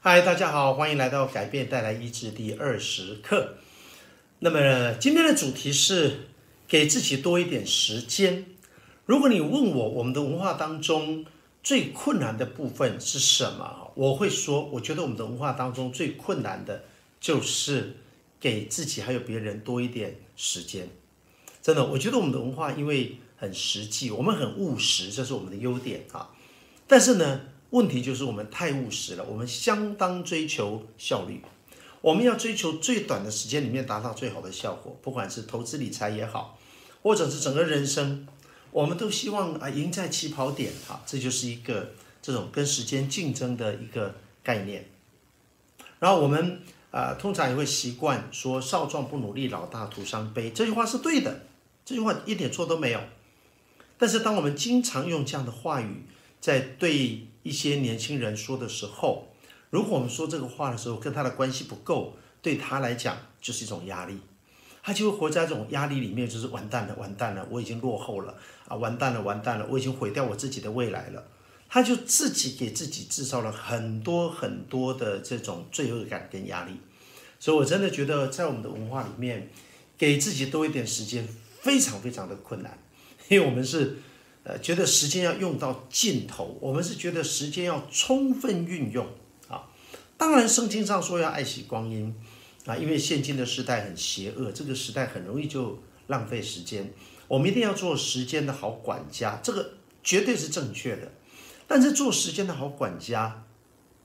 [0.00, 3.54] 嗨，大家好，欢迎来到改变带来医治第二十课。
[4.38, 6.28] 那么今天的主题是
[6.68, 8.46] 给自己多一点时间。
[9.06, 11.26] 如果你问我，我们的文化当中
[11.64, 13.90] 最困难的部分是什么？
[13.96, 16.84] 我会说，我觉得我们的文化当中最困难的
[17.18, 17.96] 就是
[18.38, 20.88] 给自己还有别人多一点时间。
[21.60, 26.30] 真的，我觉得我们的文化因为很实际，我们很务实，这是我们的优点啊。
[26.86, 27.40] 但是呢，
[27.70, 31.42] 问题就是我们太务实了，我们相当追求效率，
[32.00, 36.58] 我们要追求最短的时间里面达到最好的效果，不管是投资理财也好，
[37.02, 38.26] 或者是整个人生，
[38.70, 44.88] 我们都希望啊赢在起跑点啊，这就是一个这种跟时间竞争的一个概念。
[45.98, 51.42] 然后我们啊通常也会习惯说“少壮不努力，老大徒伤悲”，这句话是对的，
[51.84, 53.00] 这句话一点错都没有。
[53.98, 56.04] 但是当我们经常用这样的话语，
[56.40, 59.28] 在对一些年轻人说的时候，
[59.70, 64.18] 如果我们说这个话的时候跟他的关系不够，对他来讲就是一种压力，
[64.82, 68.34] 他就会活在这种压力里面，就是完蛋了，完蛋了，我已经落后了
[68.68, 71.26] 啊，完蛋了，完蛋了，我已经毁掉我自己的未来了，
[71.70, 76.72] 他就自己给自己制造了很多很多的这种罪恶感跟压力，
[77.40, 79.50] 所以我真的觉得在我们的文化里面，
[79.96, 81.26] 给自己多一点时间
[81.62, 82.78] 非常非常的困难，
[83.28, 83.96] 因为我们是。
[84.48, 89.06] 呃，觉得时间要用到尽头，我们是觉得时间要充分运用
[89.46, 89.68] 啊。
[90.16, 92.14] 当然，圣经上说要爱惜光阴
[92.64, 96.90] 啊，因为现今的时代很邪恶，这个时代很容易就浪费时间。
[97.28, 101.12] 我们一定要做时间的好管家，这个绝对是正确的。
[101.66, 103.44] 但是做时间的好管家，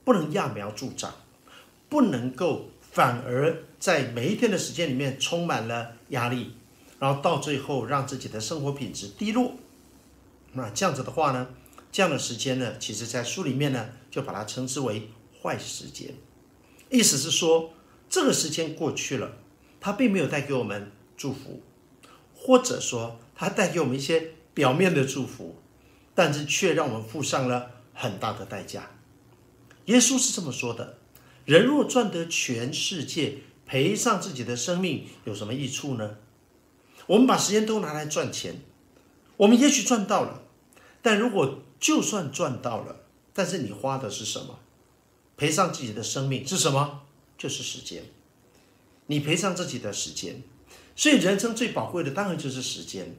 [0.04, 1.14] 不能揠苗助长，
[1.88, 6.52] 不能够反而在每一天的时间里面充满了压力，
[6.98, 9.54] 然后到最后让自己的生活品质低落。
[10.54, 11.48] 那这样子的话呢，
[11.92, 15.10] 这样的时间呢，其实在书里面呢，就把它称之为
[15.42, 16.14] 坏时间。
[16.90, 17.72] 意思是说，
[18.08, 19.32] 这个时间过去了，
[19.80, 21.60] 它并没有带给我们祝福，
[22.34, 25.56] 或者说它带给我们一些表面的祝福，
[26.14, 28.90] 但是却让我们付上了很大的代价。
[29.86, 30.98] 耶稣是这么说的：
[31.44, 36.18] 人若赚得全世界，赔上自己的生命，有什么益处呢？
[37.06, 38.62] 我们把时间都拿来赚钱，
[39.38, 40.43] 我们也许赚到了。
[41.04, 43.04] 但如果就算赚到了，
[43.34, 44.58] 但是你花的是什么？
[45.36, 47.02] 赔上自己的生命是什么？
[47.36, 48.04] 就是时间。
[49.08, 50.42] 你赔上自己的时间，
[50.96, 53.14] 所以人生最宝贵的当然就是时间，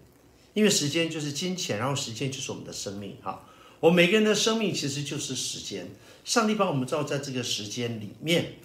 [0.56, 3.18] 因为时间就是金钱，然后时间就是我们的生命。
[3.22, 3.46] 哈，
[3.80, 5.92] 我们每个人的生命其实就是时间。
[6.24, 8.56] 上帝把我们造在这个时间里面，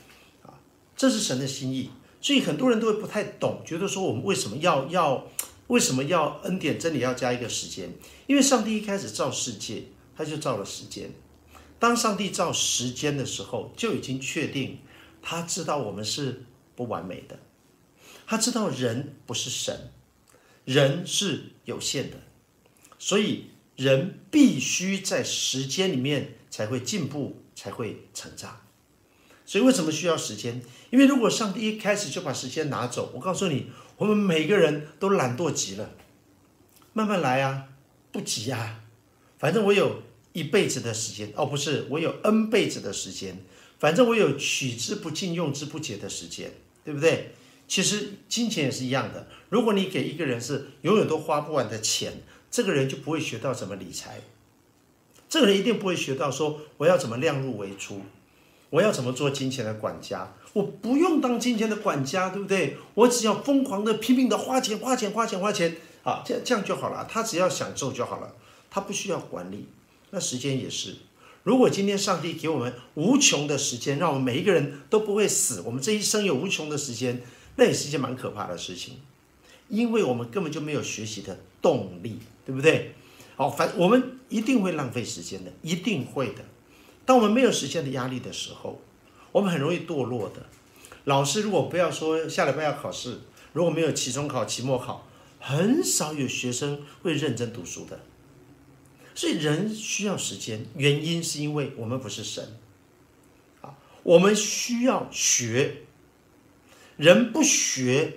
[0.47, 0.55] 啊，
[0.97, 1.91] 这是神的心意。
[2.23, 5.27] 所以很多人都会不太懂，觉得说我们为什么要要。
[5.71, 7.93] 为什么要恩典真理要加一个时间？
[8.27, 9.85] 因为上帝一开始造世界，
[10.17, 11.13] 他就造了时间。
[11.79, 14.81] 当上帝造时间的时候，就已经确定，
[15.23, 16.45] 他知道我们是
[16.75, 17.39] 不完美的，
[18.27, 19.93] 他知道人不是神，
[20.65, 22.17] 人是有限的，
[22.99, 23.45] 所以
[23.77, 28.61] 人必须在时间里面才会进步，才会成长。
[29.51, 30.63] 所以为什么需要时间？
[30.91, 33.67] 因为如果上帝一开始就把时间拿走，我告诉你。
[33.97, 35.91] 我们每个人都懒惰极了，
[36.93, 37.65] 慢慢来啊，
[38.13, 38.85] 不急啊，
[39.41, 40.03] 反正我有
[40.35, 43.39] 一辈子的时间，哦，不是，我有 N 辈子的时间，
[43.81, 46.53] 反正我有取之不尽、用之不竭的时间，
[46.85, 47.35] 对不对？
[47.67, 52.23] 其实金钱也是一样的，如果你给一个人是永远都花不完的钱，
[52.53, 54.21] 这个人就不会学到怎么理财，
[55.29, 58.03] 这个人一定不会学到说我要怎么量入为出，
[58.71, 60.33] 我要怎么做金钱的管家。
[60.53, 62.77] 我不用当金钱的管家，对不对？
[62.95, 67.07] 我只要疯狂的、拼命的花钱、花钱、花钱、花钱，啊，这样这样就好了。
[67.09, 68.35] 他只要享受就好了，
[68.69, 69.67] 他不需要管理。
[70.11, 70.97] 那时间也是，
[71.45, 77.23] 如果今天上帝给我们无穷的时间，让我们每一个人都不会死，我们这一生有无穷的时间，
[77.55, 78.97] 那也是一件蛮可怕的事情，
[79.69, 82.93] 因为我们根本就没有学习的动力，对不对？
[83.37, 86.45] 好，反我们一定会浪费时间的，一定会的。
[87.05, 88.81] 当我们没有时间的压力的时候。
[89.33, 90.45] 我们很容易堕落的。
[91.05, 93.21] 老师如果不要说下礼拜要考试，
[93.53, 95.07] 如果没有期中考、期末考，
[95.39, 98.01] 很少有学生会认真读书的。
[99.15, 102.57] 所以人需要时间，原因是因为我们不是神
[103.61, 105.83] 啊，我们需要学。
[106.97, 108.15] 人不学，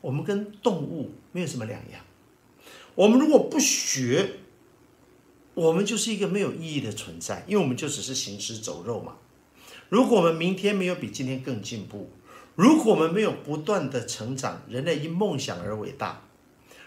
[0.00, 2.00] 我们跟动物没有什么两样。
[2.96, 4.40] 我们如果不学，
[5.58, 9.14] 我们就是一个没有意义的存在，因为我们就只是行尸走肉嘛。
[9.88, 12.12] 如果我们明天没有比今天更进步，
[12.54, 16.22] 如果我们没有不断的成长，人类因梦想而伟大，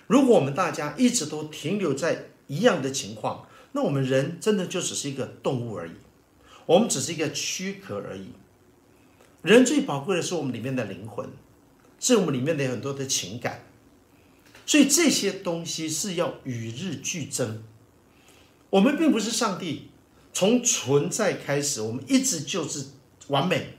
[0.08, 5.96] 如果我们大家一直都停留在一样的情况，那我们人真的就只是一个动物而已，
[6.66, 8.30] 我们只是一个躯壳而已。
[9.42, 11.30] 人最宝贵的是我们里面的灵魂，
[12.00, 13.66] 是我们里面的很多的情感，
[14.66, 17.66] 所以这些东西是要与日俱增。
[18.72, 19.90] 我们并不是上帝
[20.34, 22.88] 从存在开始，我们一直就是
[23.28, 23.78] 完美，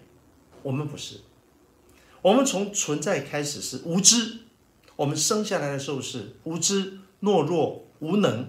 [0.63, 1.21] 我们不是。
[2.21, 4.39] 我们从存在开始是无知，
[4.95, 8.47] 我们生下来的时候是无知、懦弱、无能，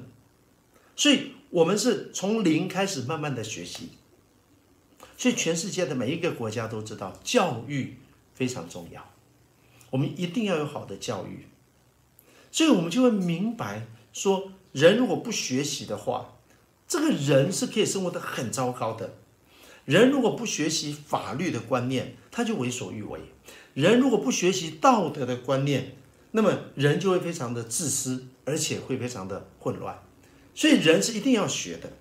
[0.95, 3.89] 所以我们是从零开始慢慢的学习。
[5.17, 7.97] 所以全世界的每一个国家都知道教育
[8.35, 9.13] 非常重要，
[9.91, 11.47] 我们一定要有好的教育。
[12.51, 16.32] 所以我们就会明白说，人如果不学习的话，
[16.93, 19.15] 这个人是可以生活得很糟糕的。
[19.85, 23.19] 人如果不学习法律的观念，他就为所欲为。
[23.73, 25.95] 人如果不学习道德的观念，
[26.33, 30.03] 那么人就会非常的自私，而且会非常的混乱。
[30.53, 31.93] 所以人是一定要学的，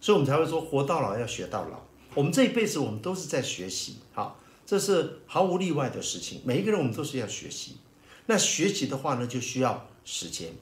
[0.00, 1.82] 所以我们才会说活到老要学到老。
[2.14, 6.40] 我们这一辈子我们都是在学习，好，这是毫无例外的事情。
[6.44, 7.78] 每一个人我们都是要学习。
[8.26, 10.52] 那学习的话呢，就需要时间，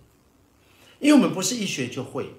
[1.00, 2.30] 因为我们不是一学就会。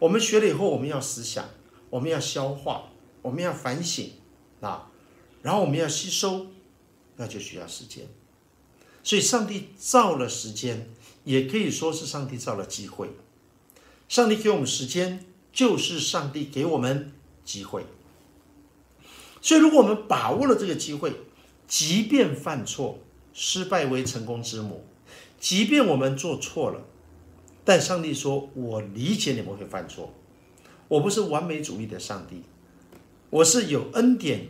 [0.00, 1.48] 我们学了以后，我们要思想，
[1.90, 2.90] 我们要消化，
[3.22, 4.10] 我们要反省
[4.60, 4.90] 啊，
[5.42, 6.48] 然后我们要吸收。
[7.16, 8.06] 那就需要时间，
[9.02, 10.88] 所以上帝造了时间，
[11.24, 13.10] 也可以说是上帝造了机会。
[14.08, 17.12] 上帝给我们时间，就是上帝给我们
[17.44, 17.84] 机会。
[19.42, 21.12] 所以，如果我们把握了这个机会，
[21.68, 22.98] 即便犯错，
[23.34, 24.82] 失败为成功之母；
[25.38, 26.86] 即便我们做错了，
[27.70, 30.12] 但上帝说：“我理解你们会犯错，
[30.88, 32.42] 我不是完美主义的上帝，
[33.30, 34.48] 我是有恩典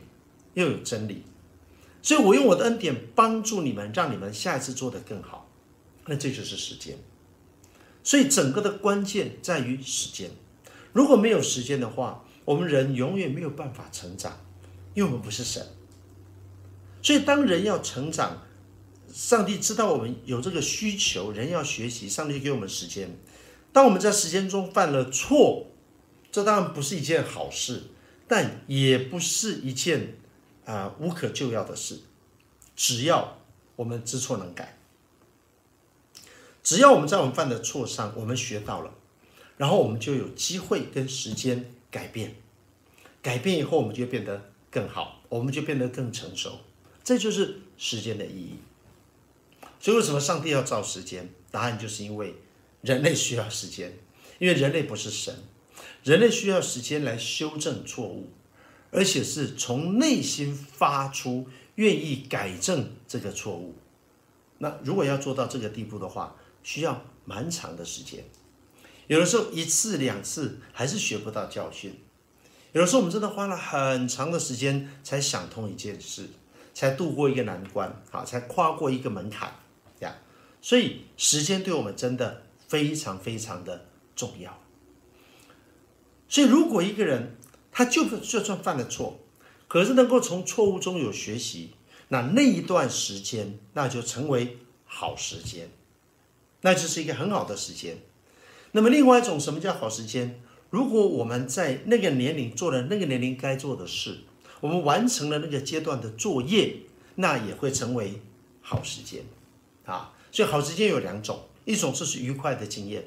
[0.55, 1.25] 又有真理。”
[2.01, 5.47] 所以，我用我的恩典帮助你们，让你们下一次做得更好。
[6.07, 6.97] 那这就是时间。
[8.03, 10.31] 所以，整个的关键在于时间。
[10.95, 14.41] 如果没有时间的话，我们人永远没有办法成长，
[14.95, 15.63] 因为我们不是神。
[17.03, 18.43] 所以，当人要成长，
[19.13, 23.17] 上帝知道我们有这个需求，人要学习，上帝给我们时间。
[23.73, 25.67] 当我们在时间中犯了错，
[26.33, 27.85] 这当然不是一件好事，
[28.27, 30.17] 但也不是一件。
[30.67, 31.99] 啊，无可救药的事，
[32.77, 33.39] 只要
[33.75, 34.79] 我们知错能改，
[36.63, 38.95] 只要我们在我们犯的错上，我们学到了，
[39.57, 42.37] 然后我们就有机会跟时间改变，
[43.21, 46.61] 改变以后我们就变得更好，我们就变得更成熟，
[47.03, 48.55] 这就是时间的意义。
[49.81, 51.29] 所以为什么上帝要造时间？
[51.51, 52.37] 答案就是因为
[52.83, 53.99] 人类需要时间，
[54.39, 55.35] 因为人类不是神，
[56.05, 58.31] 人类需要时间来修正错误。
[58.93, 61.47] 而且是从内心发出
[61.77, 63.77] 愿意改正这个错误。
[64.59, 66.35] 那如果要做到这个地步的话，
[66.65, 68.25] 需要蛮长的时间。
[69.07, 72.01] 有的时候一次两次还是学不到教训。
[72.73, 76.27] 有的时候我们真的花了很长的时间才想通一件事，
[76.75, 79.55] 才度过一个难关，好，才跨过一个门槛。
[80.61, 84.63] 所以时间对我们真的非常非常的重要。
[86.29, 87.37] 所以如果一个人，
[87.73, 89.19] 他就算就算犯了错，
[89.67, 91.71] 可是能够从错误中有学习，
[92.09, 95.71] 那那一段时间那就成为好时间，
[96.61, 97.99] 那就是一个很好的时间。
[98.73, 100.41] 那么另外一种什么叫好时间？
[100.71, 104.19] 如果我们在那个年龄做了那个年龄该做的事，
[104.61, 106.83] 我们完成了那个阶段的作业，
[107.17, 108.23] 那也会成为
[108.61, 109.25] 好时间
[109.85, 110.13] 啊。
[110.33, 113.05] 所以好时间有两种，一种就是愉快的经验，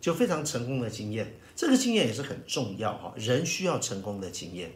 [0.00, 1.34] 就非常成功的经验。
[1.56, 4.72] 这个经验也是很重要哈，人需要成功的经验。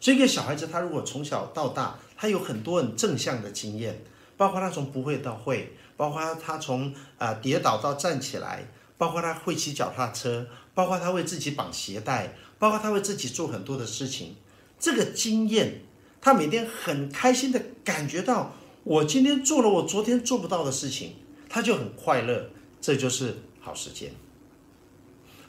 [0.00, 4.02] 所以，一个小孩子他如果从小到大，他有很多很正向的经验，
[4.36, 14.36] 包括他从不会到会，包括他从啊跌倒到站起来，包括他会骑脚踏车，包括他为自己绑鞋带，包括他为自己做很多的事情。
[14.78, 15.82] 这个经验，
[16.20, 21.14] 他每天很开心的感觉到，我今天做了我昨天做不到的事情，
[21.48, 22.50] 他就很快乐。
[22.80, 24.10] 这就是好时间。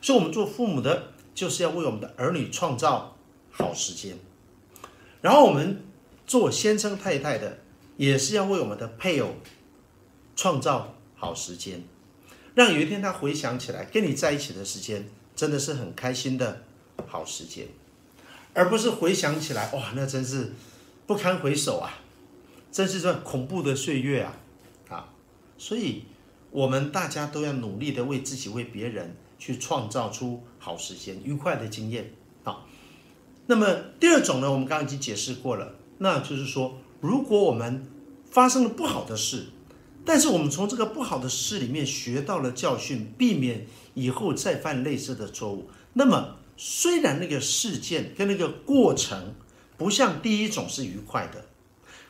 [0.01, 3.15] 所以，我们做父母的，就是要为我们的儿女创造
[3.49, 4.15] 好时间；
[5.21, 5.81] 然后，我们
[6.27, 7.59] 做先生太太的，
[7.95, 9.35] 也是要为我们的配偶
[10.35, 11.83] 创造好时间，
[12.53, 16.63] 让有一天他回想起来，跟你在一起的时间，真的是很开心的
[17.07, 17.67] 好时间，
[18.53, 20.51] 而不是回想起来，哇，那真是
[21.07, 21.99] 不堪回首啊，
[22.71, 24.37] 真是这恐怖的岁月啊！
[24.89, 25.09] 啊，
[25.57, 26.05] 所以，
[26.51, 29.15] 我们大家都要努力的为自己、为别人。
[29.41, 32.13] 去创造出好时间、愉快的经验。
[32.43, 32.67] 好，
[33.47, 37.83] 那么第二种呢，我们刚刚已经解释过了，那就是说，如果我们
[38.29, 39.47] 发生了不好的事，
[40.05, 49.33] 但是我们从这个不好的事里面学到了教训，避免以后再犯类似的错误，那么虽然那个事件跟那个过程
[49.75, 51.45] 不像第一种是愉快的，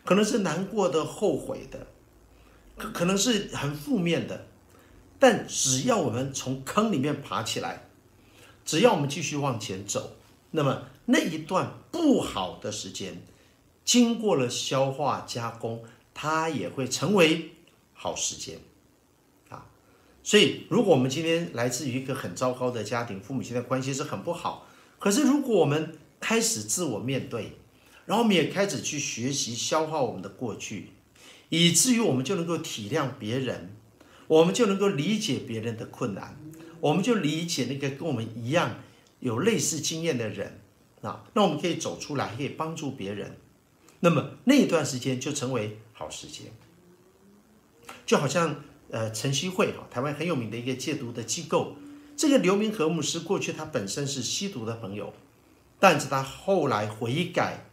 [0.03, 1.87] 可能是难过的、后悔的，
[2.77, 4.47] 可可能是很负面的。
[5.19, 7.87] 但只要我们从坑里面爬起来，
[8.65, 10.15] 只要我们继续往前走，
[10.51, 13.21] 那么那一段不好的时间，
[13.85, 17.51] 经过了消化加工，它也会成为
[17.93, 18.57] 好时间。
[19.49, 19.67] 啊，
[20.23, 24.67] 所以如果我们今天来自于一个很糟糕的家庭，父母亲的关系是很不好，
[24.97, 27.57] 可是如果我们开始自我面对，
[28.05, 30.89] 然后我们也开始去学习消化我们的过去，
[31.49, 33.75] 以至于我们就能够体谅别人。
[34.27, 36.37] 我们就能够理解别人的困难，
[36.79, 38.77] 我们就理解那个跟我们一样
[39.19, 40.61] 有类似经验的人
[41.01, 43.35] 啊，那我们可以走出来，可以帮助别人。
[43.99, 46.45] 那么那一段时间就成为好时间，
[48.05, 51.75] 就好像呃晨曦会哈，台湾很有名的一个戒毒的机构。
[52.15, 55.13] 这个刘明和牧师过去他本身是吸毒的朋友，
[55.77, 57.65] 但是他后来悔改，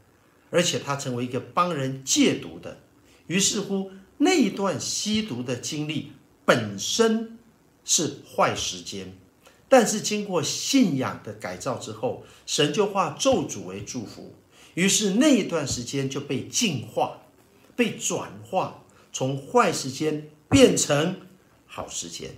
[0.50, 2.78] 而且他成为一个帮人戒毒的。
[3.26, 6.12] 于是乎那一段吸毒的经历。
[6.44, 7.36] 本身
[7.84, 9.12] 是坏时间，
[9.68, 14.34] 但是经过信仰的改造之后，神就化咒诅为祝福，
[14.72, 17.20] 于是那一段时间就被净化、
[17.76, 21.16] 被转化，从坏时间变成
[21.66, 22.30] 好时间。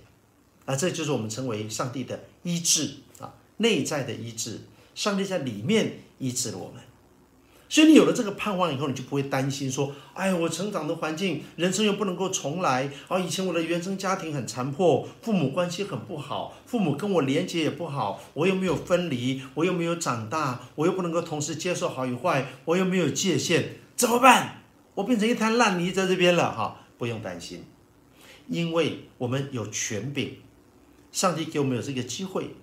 [0.65, 4.63] 啊，这就是我们称为上帝的医治啊，内在的医治，
[4.97, 6.83] 上帝在里面医治了我们。
[7.71, 12.91] 所以你有了这个盼望以后，你就不会担心说：“哎，我成长的环境，人生又不能够重来。
[13.07, 24.65] 啊，以前我的原生家庭很残破，父母关系很不好，父母跟我连接也不好，我又没有分离，我又没有长大，我又不能够同时接受好与坏，我又没有界限，怎么办？
[24.97, 27.65] 我变成一滩烂泥在这边了。”哈，不用担心，
[28.49, 30.39] 因为我们有权柄，
[31.13, 32.57] 上帝给我们有这个机会，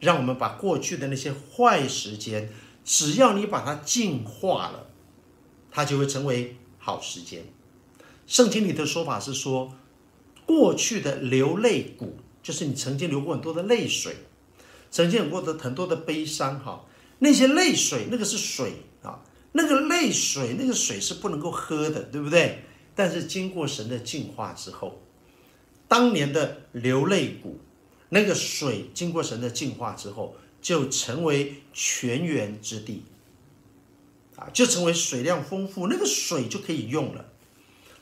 [0.00, 2.50] 让我们把过去的那些坏时间。
[2.84, 4.86] 只要你把它净化了，
[5.70, 7.44] 它就会成为好时间。
[8.26, 9.74] 圣经里的说法是说，
[10.46, 14.16] 过去的流泪谷，就是你曾经流过很多的泪水，
[14.90, 16.84] 曾经有过的很多的悲伤，哈，
[17.18, 18.72] 那些泪水，那个是水
[19.02, 19.22] 啊，
[19.52, 22.64] 那个泪水，那个水是不能够喝的，对不对？
[22.94, 25.00] 但是经过神的净化之后，
[25.86, 27.60] 当年的流泪谷，
[28.08, 30.34] 那个水经过神的净化之后。
[30.60, 33.04] 就成为泉源之地，
[34.36, 37.26] 啊，就成为水量丰富，那个水就可以用了。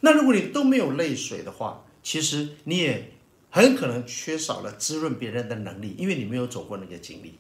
[0.00, 3.12] 那如果你都没有泪水的话，其实你也
[3.50, 7.34] 很可能缺少了滋润别人的能力，因为你没有走过那个经历，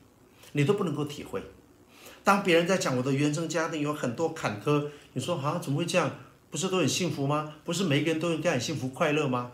[0.52, 1.42] 你都不能够体会。
[2.24, 6.10] 当别人在讲我的原生家庭有很多坎坷，你说啊，怎么会这样？
[6.50, 7.54] 不是都很幸福吗？
[7.64, 9.52] 不是每一个人都应该很幸福快乐吗？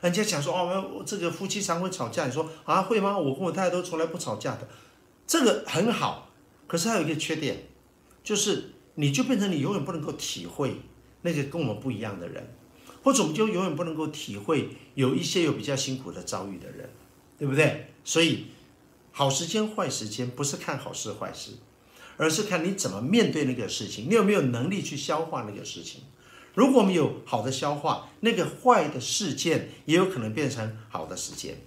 [0.00, 3.18] 人家讲说哦，这个夫妻常会吵架，你说啊，会吗？
[3.18, 4.68] 我跟我太太都从来不吵架的。
[5.26, 6.30] 这个很好，
[6.66, 7.64] 可是还有一个缺点，
[8.22, 10.76] 就是你就变成你永远不能够体会
[11.22, 12.54] 那些跟我们不一样的人，
[13.02, 16.88] 或者我们就永远不能够体会有一些有比较辛苦的遭遇的人，
[17.38, 17.88] 对不对？
[18.04, 18.46] 所以
[19.10, 21.52] 好时间坏时间不是看好事坏事，
[22.16, 26.02] 而是看你怎么面对那个事情，你有没有能力去消化那个事情。
[26.54, 31.58] 如果我们有好的消化，那个坏的事件也有可能变成好的时间。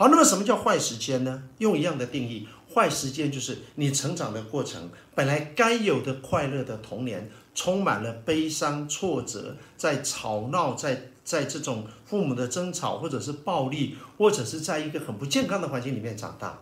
[0.00, 1.42] 好，那么什么叫坏时间呢？
[1.58, 16.60] 用一样的定义，坏时间就是你成长的过程，本来该有的快乐的童年，充满了悲伤、挫折，在吵闹，在在这种父母的争吵，或者是暴力，或者是在一个很不健康的环境里面长大。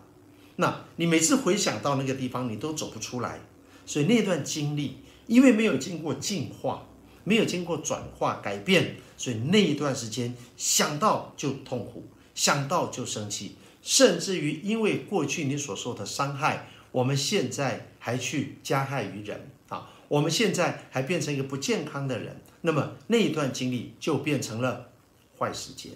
[0.56, 3.38] 那你每次回想到那个地方，你都走不出来。
[3.86, 4.96] 所以那段经历，
[5.28, 6.88] 因为没有经过净化，
[7.22, 12.04] 没有经过转化改变，所以那一段时间想到就痛苦。
[12.38, 19.90] 想到就生气，甚至于因为过去你所受的伤害，我们现在还去加害于人啊！
[20.06, 24.90] 我们现在还变成一个不健康的人，那么那一段经历就变成了
[25.36, 25.94] 坏时间。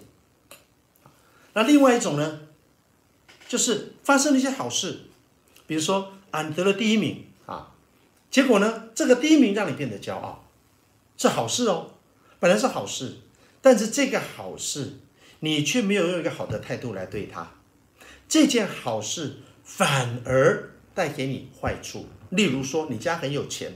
[1.53, 2.41] 那另外一种呢，
[3.47, 5.03] 就是发生了一些好事，
[5.65, 7.71] 比如说俺，得了第一名啊，
[8.29, 10.43] 结果呢，这个第一名让你变得骄傲，
[11.15, 11.91] 是好事哦，
[12.41, 13.19] 本来是好事，
[13.61, 14.97] 但是这个好事。
[15.43, 17.51] 你却没有用一个好的态度来对他，
[18.29, 22.07] 这件好事反而带给你坏处。
[22.29, 23.75] 例如说，你家很有钱，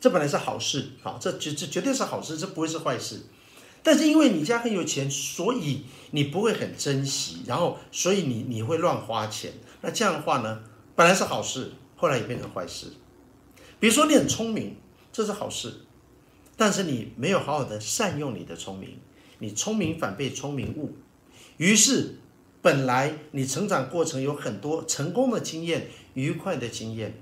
[0.00, 3.20] 这本来是好事，好，这绝这绝对是好事，这不会是坏事。
[3.84, 9.52] 但是因为你家很有钱，所以你不会很珍惜，然后所以你你会乱花钱。
[9.82, 10.64] 那这样的话呢，
[10.96, 12.88] 本来是好事，后来也变成坏事。
[13.78, 14.76] 比如说你很聪明，
[15.12, 15.82] 这是好事，
[16.56, 18.98] 但是你没有好好的善用你的聪明，
[19.44, 20.96] 你聪明反被聪明误。
[21.58, 22.14] 于是，
[22.62, 27.12] 本来你成长过程有很多成功的经验、愉快的经验，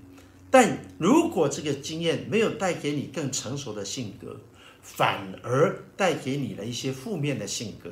[0.53, 4.41] 但如果这个经验没有带给你更成熟的性格，
[4.81, 7.91] 反而带给你了一些负面的性格，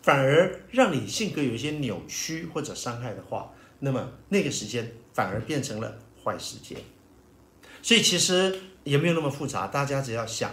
[0.00, 6.78] 反而让你性格有一些扭曲或者伤害的话，那么那个时间反而变成了坏时间。
[7.82, 10.50] 所以其实也没有那么复杂，大家只要想，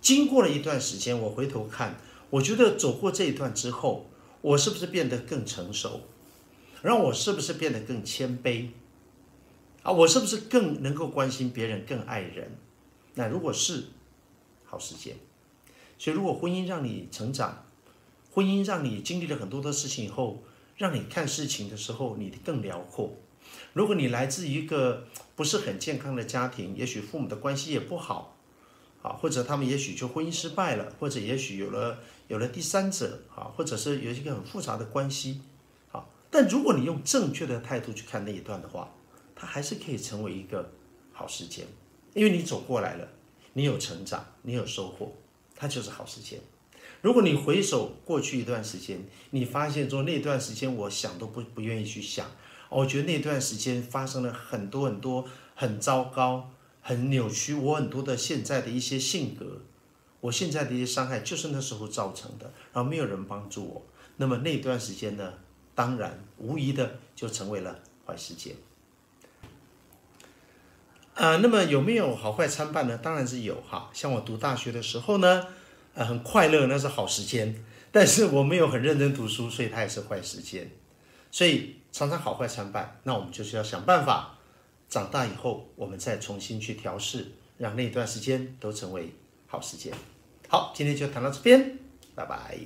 [0.00, 1.96] 经过了一段时间，我回头看，
[2.34, 4.06] 我觉得走过这一段之后，
[4.40, 6.00] 我是不是变得更成熟？
[6.82, 8.70] 让我是不是变得更谦卑？
[9.84, 12.58] 啊，我是不是更能够关心别人、更爱人？
[13.14, 13.84] 那如果是
[14.64, 15.16] 好时间，
[15.96, 17.66] 所以如果婚姻让你成长，
[18.32, 20.42] 婚姻让你经历了很多的事情以后，
[20.76, 23.12] 让你看事情的时候你更辽阔。
[23.74, 28.33] 如果你来自一个不是很健康的家庭，也许父母的关系也不好，
[29.04, 35.42] 啊，或者他们也许就婚姻失败了，或者也许有了有了第三者，啊，或者是有一个很复杂的关系，
[35.92, 38.90] 啊，但如果你用正确的态度去看那一段的话，
[39.36, 40.72] 它还是可以成为一个
[41.12, 41.66] 好时间，
[42.14, 43.06] 因为你走过来了，
[43.52, 45.12] 你有成长，你有收获，
[45.54, 46.40] 它就是好时间。
[47.02, 52.26] 如果你回首过去一段时间，你发现说那段时间我想都不不愿意去想。
[52.70, 56.50] 我觉得那段时间发生了很多很多很糟糕、
[56.86, 59.62] 很扭曲我很多的现在的一些性格，
[60.20, 63.86] 我现在的一些伤害就是那时候造成的，然后没有人帮助我，
[64.18, 65.32] 那么那段时间呢，
[65.74, 68.54] 当然无疑的就成为了坏时间。
[71.14, 72.98] 呃，那么有没有好坏参半呢？
[72.98, 75.46] 当然是有哈，像我读大学的时候呢，
[75.94, 80.70] 呃，很快乐，那是好时间，但是我没有很认真读书，所以它也是坏时间。
[81.30, 84.38] 所以常常好坏参半，那我们就是要想办法，
[84.88, 89.12] 长大以后我们再重新去调试，让那段时间都成为
[89.46, 89.92] 好时间。
[90.48, 91.78] 好，今天就谈到这边，
[92.14, 92.58] 拜拜。